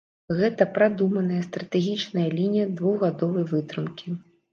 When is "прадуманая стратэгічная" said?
0.77-2.23